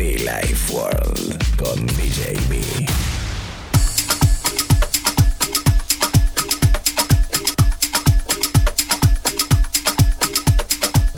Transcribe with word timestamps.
Be 0.00 0.16
Life 0.16 0.72
World 0.72 1.56
con 1.58 1.86
DJ 1.88 2.32
B. 2.48 2.58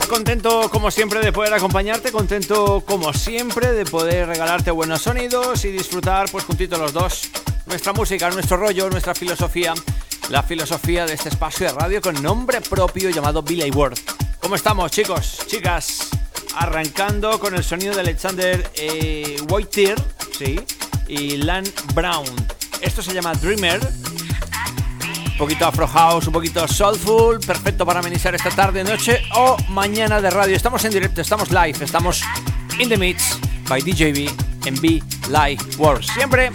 Contento 0.09 0.69
como 0.69 0.91
siempre 0.91 1.21
de 1.21 1.31
poder 1.31 1.53
acompañarte, 1.53 2.11
contento 2.11 2.83
como 2.85 3.13
siempre 3.13 3.71
de 3.71 3.85
poder 3.85 4.27
regalarte 4.27 4.69
buenos 4.71 5.03
sonidos 5.03 5.63
y 5.63 5.71
disfrutar 5.71 6.29
pues 6.29 6.43
juntitos 6.43 6.77
los 6.77 6.91
dos 6.91 7.29
nuestra 7.65 7.93
música, 7.93 8.29
nuestro 8.31 8.57
rollo, 8.57 8.89
nuestra 8.89 9.15
filosofía, 9.15 9.73
la 10.27 10.43
filosofía 10.43 11.05
de 11.05 11.13
este 11.13 11.29
espacio 11.29 11.67
de 11.67 11.73
radio 11.73 12.01
con 12.01 12.21
nombre 12.21 12.59
propio 12.59 13.11
llamado 13.11 13.41
Billy 13.41 13.71
World. 13.71 13.97
¿Cómo 14.41 14.55
estamos 14.55 14.91
chicos, 14.91 15.39
chicas? 15.47 16.09
Arrancando 16.55 17.39
con 17.39 17.55
el 17.55 17.63
sonido 17.63 17.93
de 17.93 18.01
Alexander 18.01 18.71
eh, 18.75 19.37
sí, 20.37 20.59
y 21.07 21.37
Lan 21.37 21.63
Brown. 21.93 22.25
Esto 22.81 23.01
se 23.01 23.13
llama 23.13 23.33
Dreamer. 23.33 23.79
Un 25.25 25.37
poquito 25.37 25.65
Afro 25.65 25.87
House, 25.87 26.27
un 26.27 26.33
poquito 26.33 26.67
Soulful, 26.67 27.39
perfecto 27.39 27.85
para 27.85 27.99
amenizar 27.99 28.35
esta 28.35 28.51
tarde, 28.51 28.83
noche 28.83 29.21
o 29.35 29.57
mañana 29.69 30.21
de 30.21 30.29
radio. 30.29 30.55
Estamos 30.55 30.85
en 30.85 30.91
directo, 30.91 31.21
estamos 31.21 31.49
live, 31.49 31.83
estamos 31.83 32.21
in 32.79 32.87
the 32.87 32.97
mix 32.97 33.39
by 33.67 33.81
DJB 33.81 34.29
en 34.65 34.81
B 34.81 35.01
Live 35.29 35.77
World. 35.77 36.03
Siempre 36.03 36.51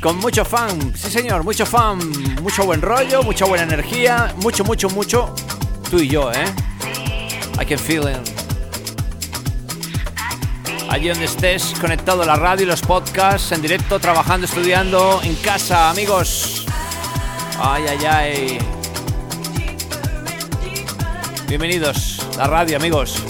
con 0.00 0.16
mucho 0.18 0.44
fan, 0.44 0.94
sí 0.96 1.10
señor, 1.10 1.44
mucho 1.44 1.66
fan, 1.66 1.98
mucho 2.42 2.64
buen 2.64 2.80
rollo, 2.80 3.22
mucha 3.22 3.44
buena 3.44 3.64
energía, 3.64 4.34
mucho, 4.36 4.64
mucho, 4.64 4.88
mucho. 4.88 5.34
Tú 5.90 5.98
y 5.98 6.08
yo, 6.08 6.32
¿eh? 6.32 6.44
I 7.60 7.66
can 7.66 7.78
feel 7.78 8.08
it. 8.08 8.39
Allí 10.90 11.08
donde 11.08 11.26
estés, 11.26 11.72
conectado 11.80 12.22
a 12.22 12.26
la 12.26 12.34
radio 12.34 12.64
y 12.64 12.66
los 12.66 12.80
podcasts, 12.80 13.52
en 13.52 13.62
directo, 13.62 14.00
trabajando, 14.00 14.46
estudiando, 14.46 15.20
en 15.22 15.36
casa, 15.36 15.88
amigos. 15.88 16.66
Ay, 17.60 17.84
ay, 17.88 18.04
ay. 18.06 18.58
Bienvenidos 21.46 22.18
a 22.34 22.38
la 22.38 22.46
radio, 22.48 22.76
amigos. 22.76 23.22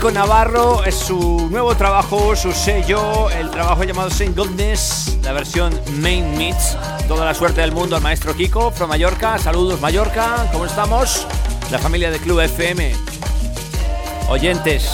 Kiko 0.00 0.12
Navarro, 0.12 0.82
es 0.82 0.94
su 0.94 1.46
nuevo 1.50 1.76
trabajo, 1.76 2.34
su 2.34 2.52
sello, 2.52 3.28
el 3.28 3.50
trabajo 3.50 3.84
llamado 3.84 4.08
Saint 4.08 4.34
Goodness, 4.34 5.18
la 5.22 5.32
versión 5.32 5.78
Main 5.98 6.38
Meets. 6.38 6.78
Toda 7.06 7.26
la 7.26 7.34
suerte 7.34 7.60
del 7.60 7.72
mundo 7.72 7.96
al 7.96 8.02
maestro 8.02 8.34
Kiko, 8.34 8.70
from 8.70 8.88
Mallorca. 8.88 9.36
Saludos 9.36 9.78
Mallorca, 9.78 10.48
¿cómo 10.52 10.64
estamos? 10.64 11.26
La 11.70 11.78
familia 11.78 12.10
de 12.10 12.18
Club 12.18 12.40
FM. 12.40 12.96
Oyentes. 14.30 14.90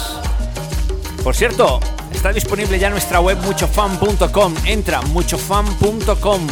Por 1.23 1.37
cierto, 1.37 1.79
está 2.13 2.33
disponible 2.33 2.77
ya 2.77 2.91
nuestra 2.91 3.21
web 3.21 3.39
muchofan.com. 3.45 4.55
Entra 4.65 5.03
muchofan.com. 5.03 6.47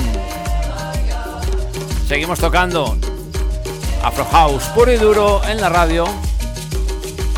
Seguimos 2.07 2.39
tocando 2.39 2.97
Afro 4.05 4.25
House 4.27 4.63
puro 4.77 4.93
y 4.93 4.97
duro 4.97 5.43
en 5.43 5.61
la 5.61 5.71
radio 5.71 6.07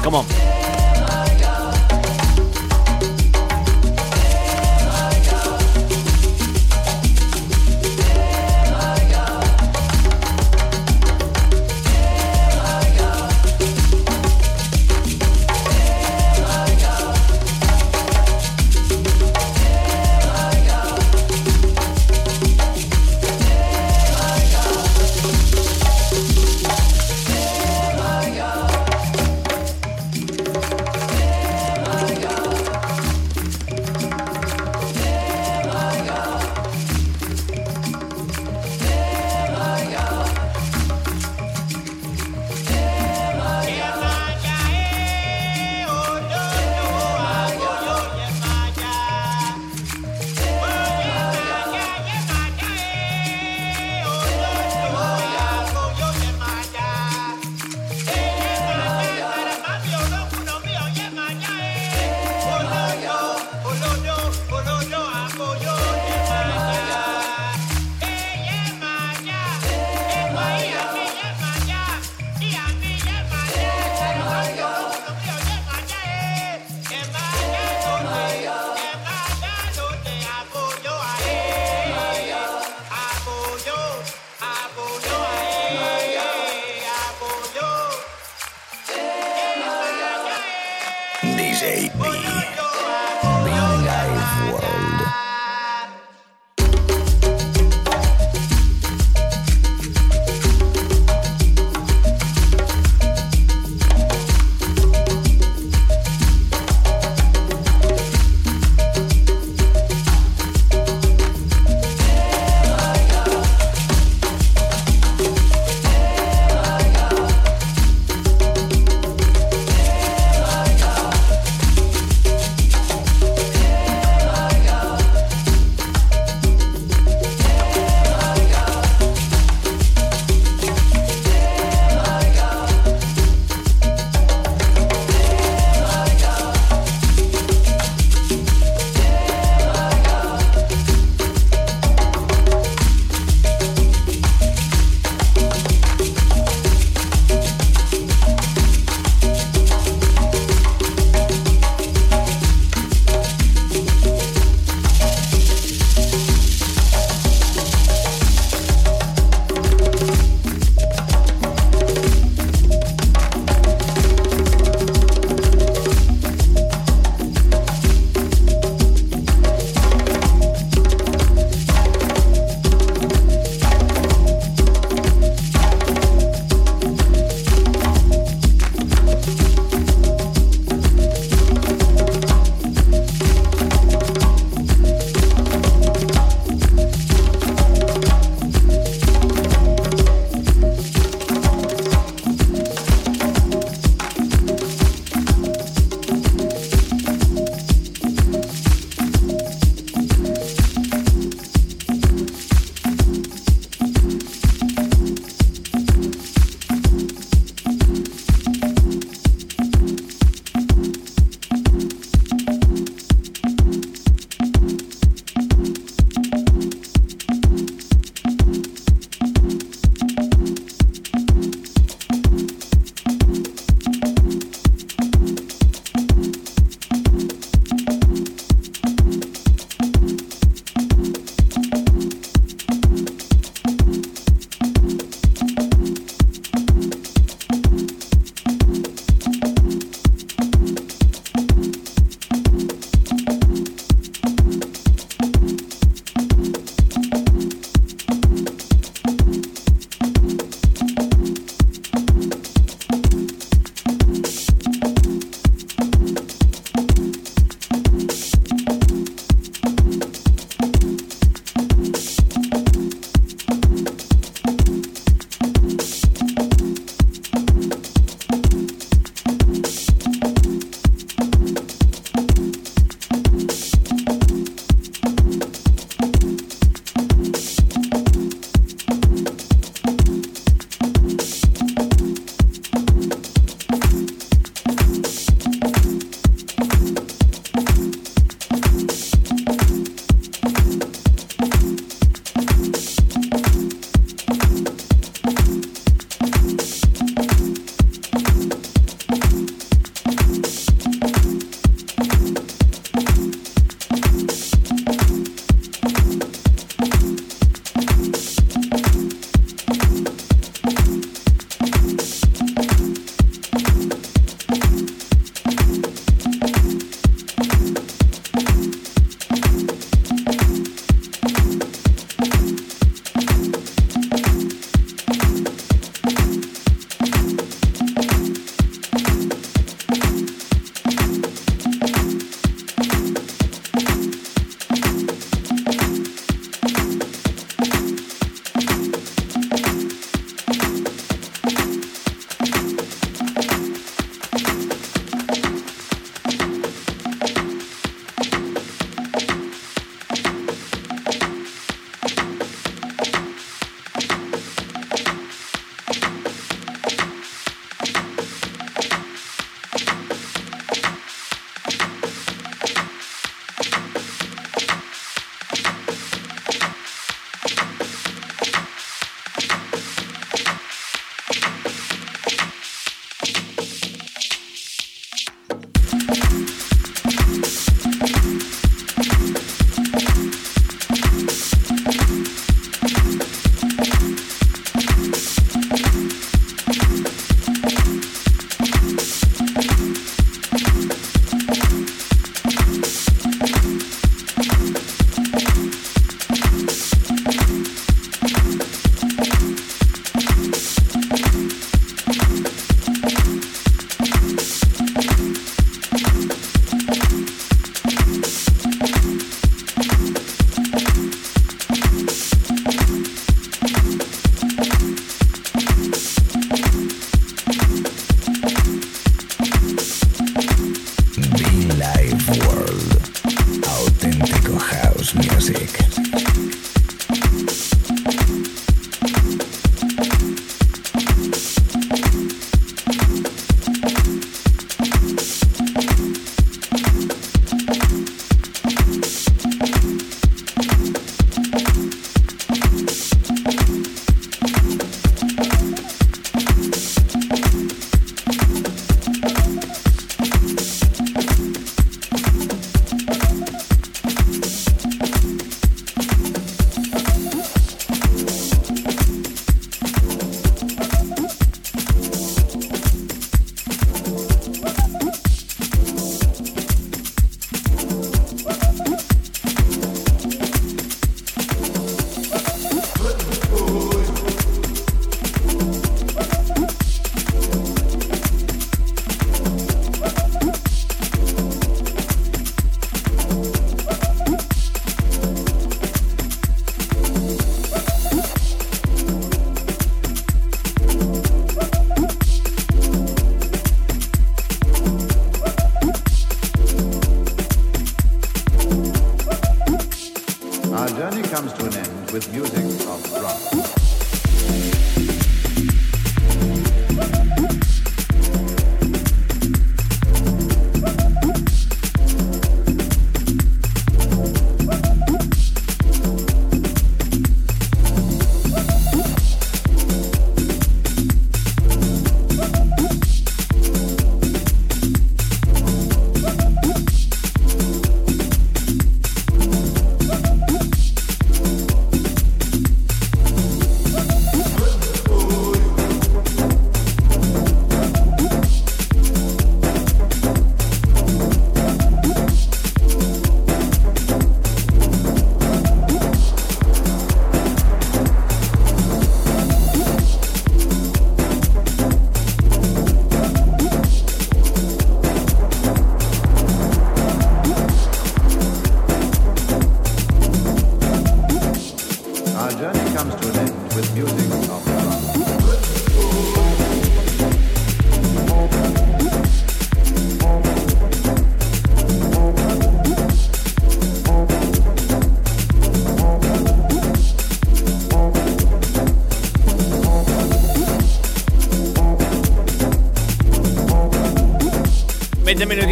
Come. 0.04 0.35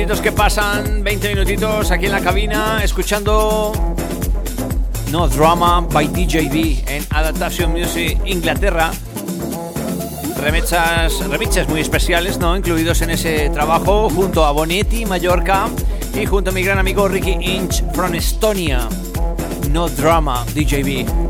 Minutitos 0.05 0.23
que 0.23 0.33
pasan, 0.33 1.03
20 1.03 1.29
minutitos 1.31 1.91
aquí 1.91 2.05
en 2.05 2.13
la 2.13 2.21
cabina, 2.21 2.81
escuchando 2.85 3.73
No 5.11 5.29
Drama 5.29 5.81
by 5.81 6.09
DJB 6.09 6.87
en 6.87 7.07
Adaptation 7.09 7.73
Music 7.73 8.21
Inglaterra. 8.27 8.91
Remixas, 10.43 11.27
remixes 11.31 11.67
muy 11.71 11.81
especiales, 11.81 12.37
¿no? 12.37 12.55
Incluidos 12.55 13.01
en 13.01 13.11
ese 13.13 13.49
trabajo 13.49 14.11
junto 14.11 14.45
a 14.45 14.53
Bonetti, 14.53 15.07
Mallorca 15.07 15.69
y 16.15 16.27
junto 16.27 16.51
a 16.51 16.53
mi 16.53 16.63
gran 16.63 16.79
amigo 16.79 17.09
Ricky 17.09 17.39
Inch 17.41 17.83
from 17.95 18.15
Estonia. 18.15 18.87
No 19.71 19.89
Drama, 19.89 20.45
DJB. 20.55 21.24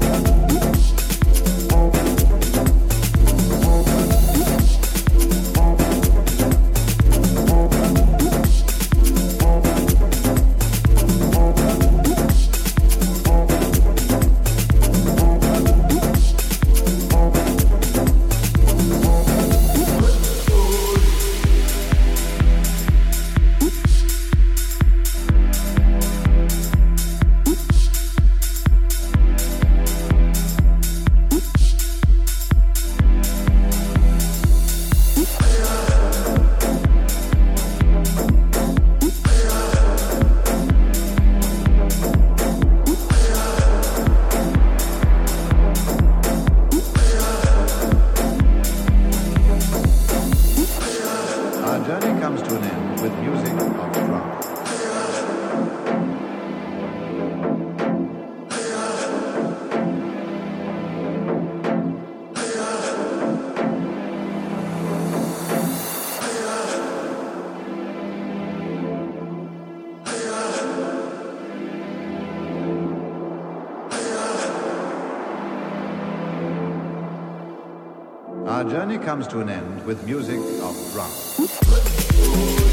Comes 78.99 79.27
to 79.27 79.41
an 79.41 79.49
end 79.49 79.85
with 79.85 80.07
music 80.07 80.39
of 80.63 80.77
drums. 80.93 82.64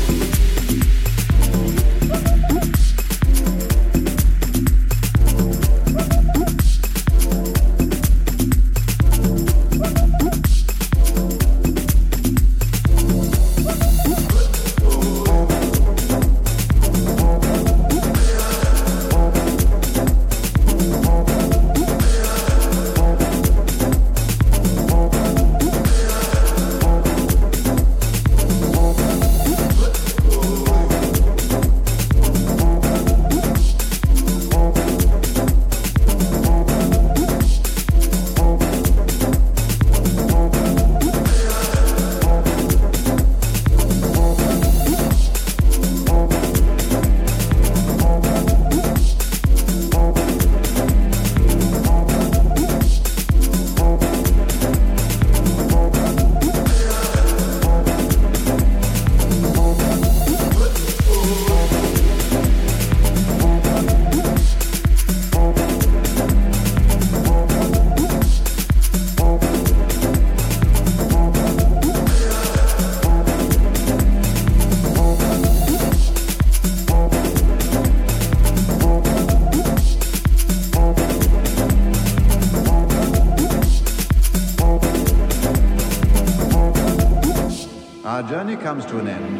Comes 88.71 88.85
to 88.85 88.99
an 88.99 89.07
end 89.09 89.30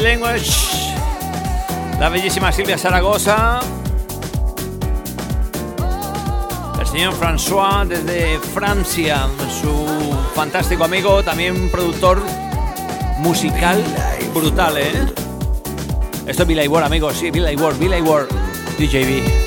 Language, 0.00 0.50
la 2.00 2.08
bellísima 2.08 2.50
Silvia 2.52 2.76
Zaragoza, 2.76 3.60
el 6.80 6.86
señor 6.86 7.14
François 7.14 7.86
desde 7.86 8.38
Francia, 8.38 9.26
su 9.60 10.16
fantástico 10.34 10.84
amigo, 10.84 11.22
también 11.22 11.70
productor 11.70 12.22
musical 13.18 13.82
brutal, 14.34 14.76
¿eh? 14.78 14.92
Esto 16.26 16.42
es 16.42 16.48
Billy 16.48 16.68
amigos, 16.82 17.16
sí, 17.16 17.30
Billy 17.30 17.54
Ward, 17.56 17.78
Billy 17.78 18.00
Ward, 18.00 18.28
DJB. 18.78 19.43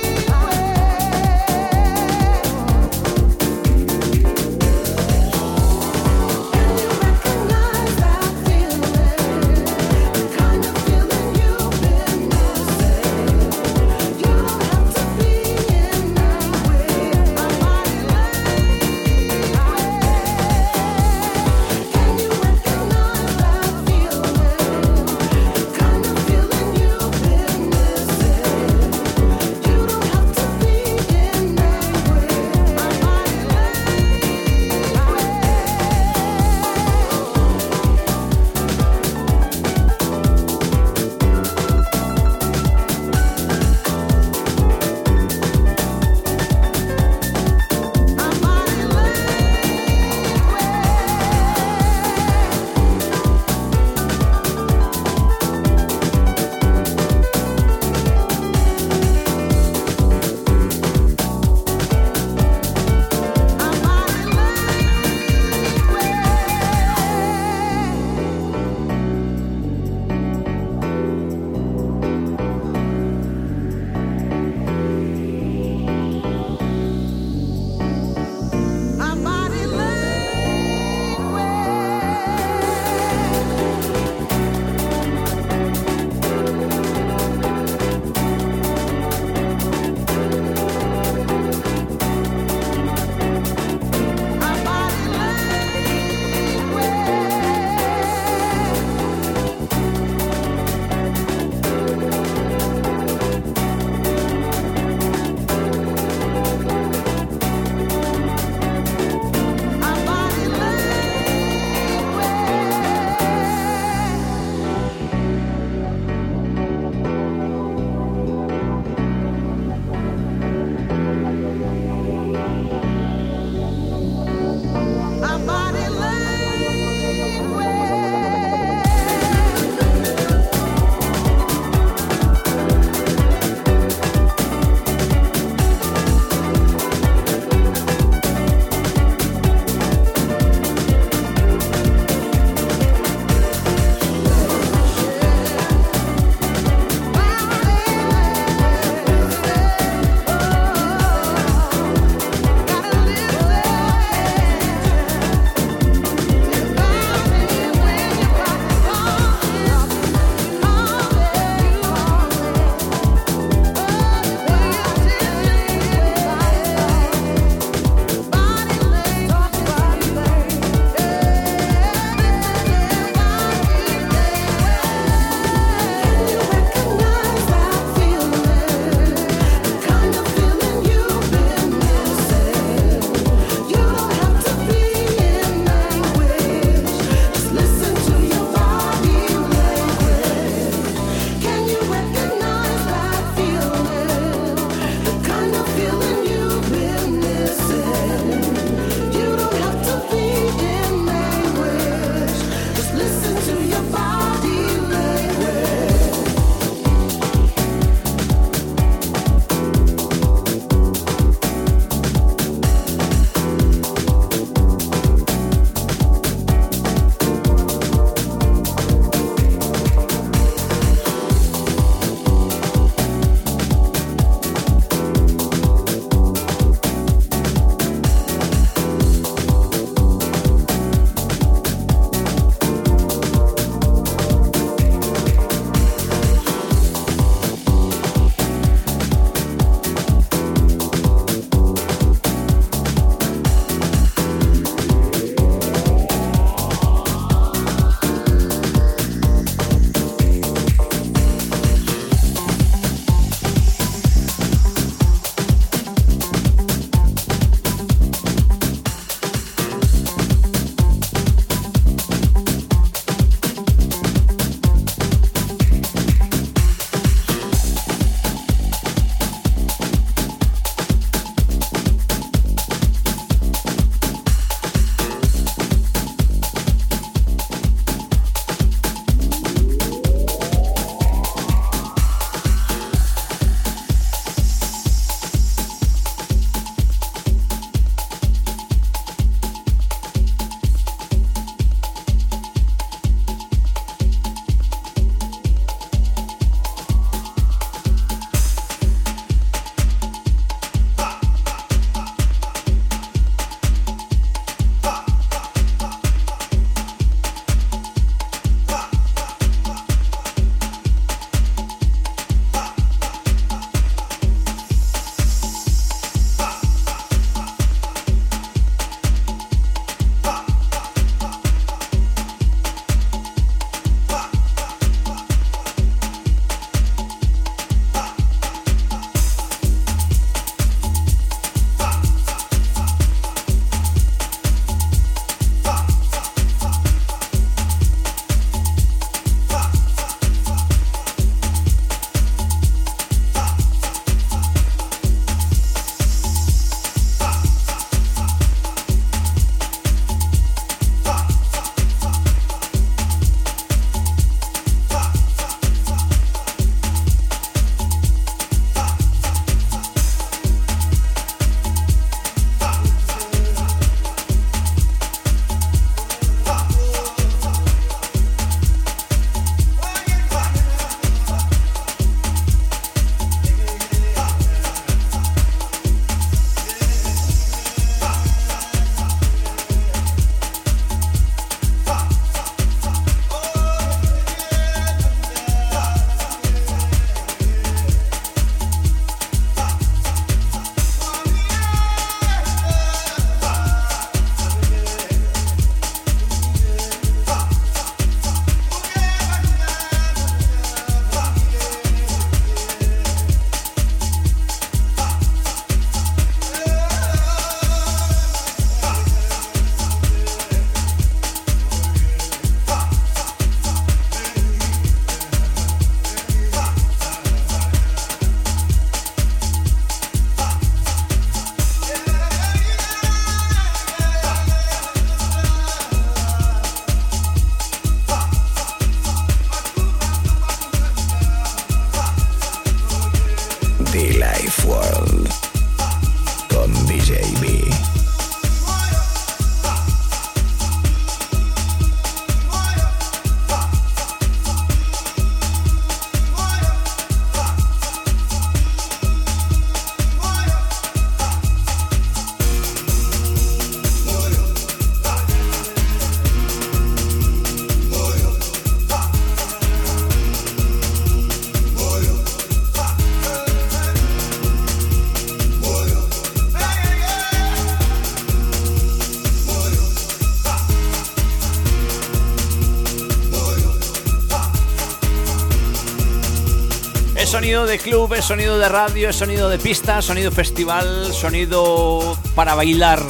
Sonido 477.47 477.65
de 477.65 477.79
club, 477.79 478.13
es 478.13 478.25
sonido 478.25 478.57
de 478.59 478.67
radio, 478.67 479.07
es 479.07 479.15
sonido 479.15 479.47
de 479.47 479.57
pista, 479.57 480.01
sonido 480.01 480.33
festival, 480.33 481.13
sonido 481.13 482.17
para 482.35 482.55
bailar. 482.55 483.01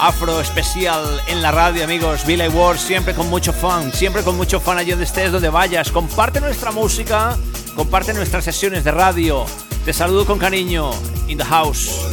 Afro 0.00 0.40
especial 0.40 1.04
en 1.28 1.40
la 1.40 1.52
radio, 1.52 1.84
amigos. 1.84 2.26
Billy 2.26 2.48
Ward, 2.48 2.78
siempre 2.78 3.14
con 3.14 3.30
mucho 3.30 3.52
fun, 3.52 3.92
siempre 3.92 4.24
con 4.24 4.36
mucho 4.36 4.58
fun 4.58 4.76
allí 4.76 4.90
donde 4.90 5.04
estés, 5.04 5.30
donde 5.30 5.50
vayas. 5.50 5.92
Comparte 5.92 6.40
nuestra 6.40 6.72
música, 6.72 7.38
comparte 7.76 8.12
nuestras 8.12 8.42
sesiones 8.42 8.82
de 8.82 8.90
radio. 8.90 9.46
Te 9.84 9.92
saludo 9.92 10.26
con 10.26 10.40
cariño. 10.40 10.90
In 11.28 11.38
the 11.38 11.44
house. 11.44 12.09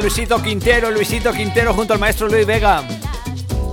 Luisito 0.00 0.40
Quintero, 0.40 0.90
Luisito 0.90 1.32
Quintero 1.32 1.74
junto 1.74 1.92
al 1.92 1.98
maestro 1.98 2.28
Luis 2.28 2.46
Vega. 2.46 2.82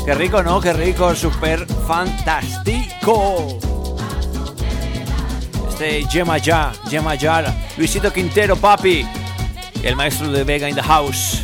Qué 0.05 0.13
rico, 0.15 0.41
¿no? 0.41 0.59
Qué 0.59 0.73
rico, 0.73 1.13
súper 1.15 1.65
fantástico. 1.87 3.59
Este 5.69 6.05
Gemma 6.09 6.37
Ya, 6.37 6.71
Gemma 6.89 7.15
Luisito 7.77 8.11
Quintero, 8.11 8.55
papi. 8.55 9.05
Y 9.81 9.87
el 9.87 9.95
maestro 9.95 10.27
Luis 10.27 10.45
Vega 10.45 10.67
in 10.67 10.75
the 10.75 10.81
house. 10.81 11.38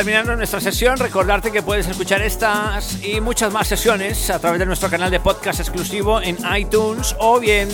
Terminando 0.00 0.34
nuestra 0.34 0.62
sesión, 0.62 0.96
recordarte 0.96 1.52
que 1.52 1.60
puedes 1.60 1.86
escuchar 1.86 2.22
estas 2.22 3.04
y 3.04 3.20
muchas 3.20 3.52
más 3.52 3.68
sesiones 3.68 4.30
a 4.30 4.38
través 4.38 4.58
de 4.58 4.64
nuestro 4.64 4.88
canal 4.88 5.10
de 5.10 5.20
podcast 5.20 5.60
exclusivo 5.60 6.22
en 6.22 6.38
iTunes 6.56 7.14
o 7.18 7.38
bien 7.38 7.68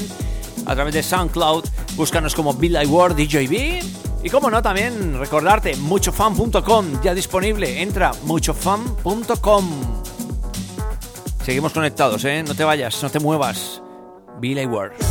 a 0.67 0.75
través 0.75 0.93
de 0.93 1.05
SoundCloud. 1.05 1.65
Búscanos 1.95 2.35
como 2.35 2.53
Billy 2.53 2.85
Ward 2.85 3.15
DJB. 3.15 4.25
Y 4.25 4.29
como 4.29 4.51
no, 4.51 4.61
también 4.61 5.17
recordarte, 5.21 5.77
muchofan.com 5.77 7.01
ya 7.01 7.15
disponible. 7.15 7.81
Entra 7.81 8.11
muchofan.com. 8.25 9.65
Seguimos 11.45 11.73
conectados, 11.73 12.25
¿eh? 12.25 12.43
No 12.43 12.57
te 12.57 12.65
vayas, 12.65 13.01
no 13.05 13.09
te 13.09 13.21
muevas. 13.21 13.81
Billy 14.41 14.67
Ward. 14.67 15.06